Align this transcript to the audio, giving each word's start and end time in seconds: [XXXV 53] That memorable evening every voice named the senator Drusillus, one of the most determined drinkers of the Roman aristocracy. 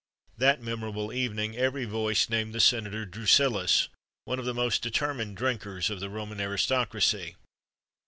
[XXXV 0.31 0.33
53] 0.33 0.45
That 0.47 0.61
memorable 0.71 1.13
evening 1.13 1.57
every 1.57 1.85
voice 1.85 2.27
named 2.27 2.55
the 2.55 2.59
senator 2.59 3.05
Drusillus, 3.05 3.87
one 4.25 4.39
of 4.39 4.45
the 4.45 4.53
most 4.55 4.81
determined 4.81 5.37
drinkers 5.37 5.91
of 5.91 5.99
the 5.99 6.09
Roman 6.09 6.41
aristocracy. 6.41 7.35